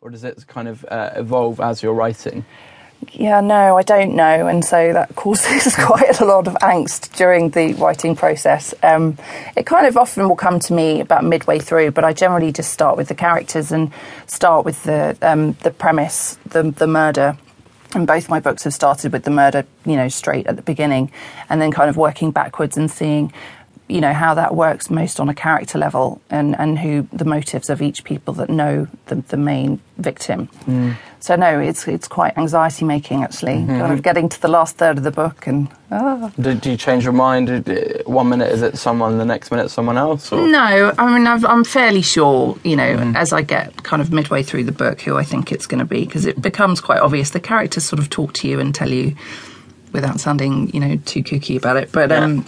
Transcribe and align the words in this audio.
or 0.00 0.10
does 0.10 0.24
it 0.24 0.46
kind 0.46 0.68
of 0.68 0.84
uh, 0.88 1.10
evolve 1.16 1.60
as 1.60 1.82
you're 1.82 1.94
writing? 1.94 2.44
Yeah, 3.12 3.40
no, 3.40 3.76
I 3.76 3.82
don't 3.82 4.16
know, 4.16 4.48
and 4.48 4.64
so 4.64 4.92
that 4.92 5.14
causes 5.14 5.74
quite 5.78 6.20
a 6.20 6.24
lot 6.24 6.48
of 6.48 6.54
angst 6.54 7.16
during 7.16 7.50
the 7.50 7.74
writing 7.74 8.16
process. 8.16 8.74
Um, 8.82 9.18
it 9.56 9.66
kind 9.66 9.86
of 9.86 9.96
often 9.96 10.28
will 10.28 10.36
come 10.36 10.58
to 10.60 10.72
me 10.72 11.00
about 11.00 11.24
midway 11.24 11.60
through, 11.60 11.92
but 11.92 12.04
I 12.04 12.12
generally 12.12 12.52
just 12.52 12.72
start 12.72 12.96
with 12.96 13.08
the 13.08 13.14
characters 13.14 13.70
and 13.70 13.92
start 14.26 14.64
with 14.64 14.82
the 14.82 15.16
um, 15.22 15.52
the 15.62 15.70
premise, 15.70 16.38
the 16.46 16.70
the 16.70 16.86
murder. 16.86 17.36
And 17.94 18.06
both 18.06 18.28
my 18.28 18.38
books 18.38 18.64
have 18.64 18.74
started 18.74 19.12
with 19.12 19.24
the 19.24 19.30
murder, 19.30 19.64
you 19.86 19.96
know, 19.96 20.08
straight 20.08 20.46
at 20.46 20.56
the 20.56 20.62
beginning, 20.62 21.10
and 21.48 21.60
then 21.62 21.70
kind 21.70 21.88
of 21.88 21.96
working 21.96 22.32
backwards 22.32 22.76
and 22.76 22.90
seeing 22.90 23.32
you 23.88 24.00
know 24.00 24.12
how 24.12 24.34
that 24.34 24.54
works 24.54 24.90
most 24.90 25.18
on 25.18 25.28
a 25.28 25.34
character 25.34 25.78
level 25.78 26.20
and 26.30 26.58
and 26.58 26.78
who 26.78 27.08
the 27.12 27.24
motives 27.24 27.70
of 27.70 27.80
each 27.80 28.04
people 28.04 28.34
that 28.34 28.50
know 28.50 28.86
the, 29.06 29.16
the 29.16 29.36
main 29.36 29.80
victim 29.96 30.48
mm. 30.66 30.94
so 31.20 31.34
no 31.34 31.58
it's 31.58 31.88
it's 31.88 32.06
quite 32.06 32.36
anxiety 32.36 32.84
making 32.84 33.22
actually 33.22 33.54
mm-hmm. 33.54 33.80
kind 33.80 33.92
of 33.92 34.02
getting 34.02 34.28
to 34.28 34.40
the 34.42 34.48
last 34.48 34.76
third 34.76 34.98
of 34.98 35.04
the 35.04 35.10
book 35.10 35.46
and 35.46 35.68
oh. 35.90 36.30
do, 36.38 36.54
do, 36.54 36.70
you 36.70 36.76
change 36.76 37.02
your 37.02 37.12
mind 37.12 37.48
one 38.06 38.28
minute 38.28 38.52
is 38.52 38.62
it 38.62 38.76
someone 38.76 39.16
the 39.18 39.24
next 39.24 39.50
minute 39.50 39.70
someone 39.70 39.96
else 39.96 40.30
or? 40.30 40.46
no 40.46 40.94
i 40.98 41.12
mean 41.12 41.26
i 41.26 41.34
am 41.50 41.64
fairly 41.64 42.02
sure 42.02 42.58
you 42.64 42.76
know 42.76 42.96
mm. 42.96 43.16
as 43.16 43.32
i 43.32 43.40
get 43.40 43.82
kind 43.84 44.02
of 44.02 44.12
midway 44.12 44.42
through 44.42 44.64
the 44.64 44.72
book 44.72 45.00
who 45.00 45.16
i 45.16 45.24
think 45.24 45.50
it's 45.50 45.66
going 45.66 45.80
to 45.80 45.86
be 45.86 46.04
because 46.04 46.26
it 46.26 46.40
becomes 46.40 46.80
quite 46.80 47.00
obvious 47.00 47.30
the 47.30 47.40
characters 47.40 47.84
sort 47.84 48.00
of 48.00 48.10
talk 48.10 48.34
to 48.34 48.46
you 48.46 48.60
and 48.60 48.74
tell 48.74 48.90
you 48.90 49.16
without 49.92 50.20
sounding 50.20 50.68
you 50.74 50.80
know 50.80 50.96
too 51.06 51.22
kooky 51.22 51.56
about 51.56 51.76
it 51.76 51.90
but 51.90 52.10
yeah. 52.10 52.18
um 52.18 52.44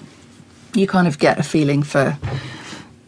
you 0.75 0.87
kind 0.87 1.07
of 1.07 1.19
get 1.19 1.39
a 1.39 1.43
feeling 1.43 1.83
for 1.83 2.19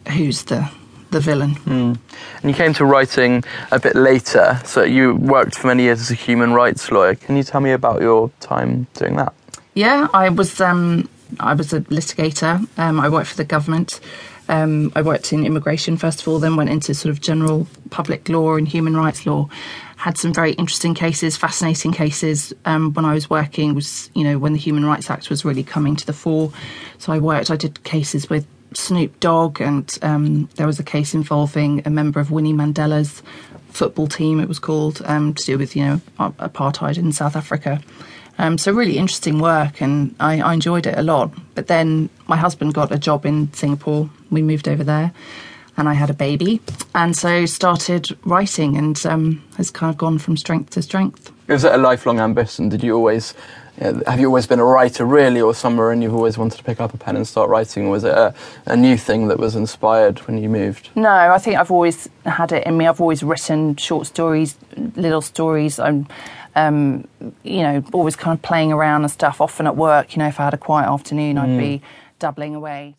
who's 0.09 0.43
the 0.43 0.69
the 1.11 1.19
villain. 1.19 1.55
Mm. 1.65 1.97
And 2.41 2.51
you 2.51 2.53
came 2.53 2.73
to 2.73 2.85
writing 2.85 3.43
a 3.71 3.79
bit 3.79 3.95
later, 3.95 4.59
so 4.65 4.83
you 4.83 5.15
worked 5.15 5.55
for 5.55 5.67
many 5.67 5.83
years 5.83 6.01
as 6.01 6.11
a 6.11 6.15
human 6.15 6.53
rights 6.53 6.91
lawyer. 6.91 7.15
Can 7.15 7.37
you 7.37 7.43
tell 7.43 7.61
me 7.61 7.71
about 7.71 8.01
your 8.01 8.31
time 8.39 8.87
doing 8.95 9.15
that? 9.17 9.33
Yeah, 9.75 10.07
I 10.13 10.29
was 10.29 10.59
um, 10.59 11.07
I 11.39 11.53
was 11.53 11.71
a 11.73 11.81
litigator. 11.81 12.67
Um, 12.77 12.99
I 12.99 13.09
worked 13.09 13.29
for 13.29 13.37
the 13.37 13.45
government. 13.45 13.99
Um, 14.49 14.91
I 14.95 15.01
worked 15.01 15.31
in 15.33 15.45
immigration 15.45 15.97
first 15.97 16.21
of 16.21 16.27
all, 16.27 16.39
then 16.39 16.55
went 16.55 16.69
into 16.69 16.93
sort 16.93 17.11
of 17.11 17.21
general 17.21 17.67
public 17.89 18.29
law 18.29 18.55
and 18.55 18.67
human 18.67 18.95
rights 18.95 19.25
law. 19.25 19.49
Had 19.97 20.17
some 20.17 20.33
very 20.33 20.51
interesting 20.53 20.93
cases, 20.93 21.37
fascinating 21.37 21.93
cases. 21.93 22.53
Um, 22.65 22.93
when 22.93 23.05
I 23.05 23.13
was 23.13 23.29
working, 23.29 23.73
was 23.73 24.09
you 24.13 24.23
know 24.23 24.37
when 24.37 24.51
the 24.51 24.59
Human 24.59 24.85
Rights 24.85 25.09
Act 25.09 25.29
was 25.29 25.45
really 25.45 25.63
coming 25.63 25.95
to 25.95 26.05
the 26.05 26.11
fore. 26.13 26.51
So 26.97 27.13
I 27.13 27.19
worked. 27.19 27.49
I 27.49 27.55
did 27.55 27.83
cases 27.85 28.29
with 28.29 28.45
Snoop 28.73 29.17
Dogg, 29.21 29.61
and 29.61 29.97
um, 30.01 30.49
there 30.55 30.67
was 30.67 30.79
a 30.79 30.83
case 30.83 31.13
involving 31.13 31.81
a 31.85 31.89
member 31.89 32.19
of 32.19 32.31
Winnie 32.31 32.53
Mandela's 32.53 33.23
football 33.69 34.07
team. 34.07 34.39
It 34.39 34.47
was 34.47 34.59
called 34.59 35.01
um, 35.05 35.33
to 35.35 35.45
do 35.45 35.57
with 35.57 35.75
you 35.75 35.85
know 35.85 36.01
apartheid 36.19 36.97
in 36.97 37.13
South 37.13 37.35
Africa. 37.35 37.81
Um, 38.37 38.57
so 38.57 38.71
really 38.71 38.97
interesting 38.97 39.39
work, 39.39 39.81
and 39.81 40.15
I, 40.19 40.41
I, 40.41 40.53
enjoyed 40.53 40.87
it 40.87 40.97
a 40.97 41.03
lot. 41.03 41.31
But 41.55 41.67
then 41.67 42.09
my 42.27 42.37
husband 42.37 42.73
got 42.73 42.91
a 42.91 42.97
job 42.97 43.25
in 43.25 43.51
Singapore. 43.53 44.09
We 44.31 44.41
moved 44.41 44.67
over 44.67 44.83
there, 44.83 45.11
and 45.77 45.89
I 45.89 45.93
had 45.93 46.09
a 46.09 46.13
baby, 46.13 46.61
and 46.95 47.15
so 47.15 47.45
started 47.45 48.17
writing, 48.25 48.77
and 48.77 49.03
um, 49.05 49.43
has 49.57 49.69
kind 49.69 49.89
of 49.89 49.97
gone 49.97 50.17
from 50.19 50.37
strength 50.37 50.71
to 50.71 50.81
strength. 50.81 51.31
Was 51.47 51.63
it 51.63 51.73
a 51.73 51.77
lifelong 51.77 52.19
ambition? 52.19 52.69
Did 52.69 52.83
you 52.83 52.95
always 52.95 53.33
have 53.79 54.19
you 54.19 54.27
always 54.27 54.45
been 54.45 54.59
a 54.59 54.65
writer, 54.65 55.03
really, 55.03 55.41
or 55.41 55.53
somewhere 55.53 55.91
and 55.91 56.03
you've 56.03 56.13
always 56.13 56.37
wanted 56.37 56.57
to 56.57 56.63
pick 56.63 56.79
up 56.79 56.93
a 56.93 56.97
pen 56.97 57.15
and 57.15 57.27
start 57.27 57.49
writing? 57.49 57.87
Or 57.87 57.91
was 57.91 58.03
it 58.03 58.13
a, 58.13 58.33
a, 58.67 58.77
new 58.77 58.97
thing 58.97 59.27
that 59.29 59.39
was 59.39 59.55
inspired 59.55 60.19
when 60.19 60.37
you 60.37 60.47
moved? 60.47 60.89
No, 60.95 61.09
I 61.09 61.39
think 61.39 61.57
I've 61.57 61.71
always 61.71 62.07
had 62.25 62.51
it 62.51 62.67
in 62.67 62.77
me. 62.77 62.85
I've 62.85 63.01
always 63.01 63.23
written 63.23 63.75
short 63.75 64.05
stories, 64.05 64.57
little 64.95 65.21
stories. 65.21 65.79
I'm 65.79 66.07
um, 66.55 67.07
you 67.43 67.63
know, 67.63 67.83
always 67.93 68.15
kind 68.15 68.37
of 68.37 68.41
playing 68.43 68.71
around 68.71 69.01
and 69.01 69.11
stuff, 69.11 69.41
often 69.41 69.65
at 69.65 69.75
work. 69.75 70.15
You 70.15 70.19
know, 70.19 70.27
if 70.27 70.39
I 70.39 70.45
had 70.45 70.53
a 70.53 70.57
quiet 70.57 70.87
afternoon, 70.87 71.39
I'd 71.39 71.49
mm. 71.49 71.57
be 71.57 71.81
doubling 72.19 72.53
away. 72.53 72.91